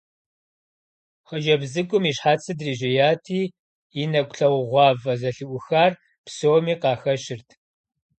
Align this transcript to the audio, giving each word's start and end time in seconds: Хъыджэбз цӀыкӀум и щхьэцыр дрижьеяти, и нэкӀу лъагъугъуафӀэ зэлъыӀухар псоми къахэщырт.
Хъыджэбз 1.27 1.67
цӀыкӀум 1.73 2.03
и 2.09 2.13
щхьэцыр 2.17 2.55
дрижьеяти, 2.59 3.41
и 4.01 4.03
нэкӀу 4.11 4.35
лъагъугъуафӀэ 4.37 5.13
зэлъыӀухар 5.19 5.91
псоми 6.25 6.75
къахэщырт. 6.81 7.49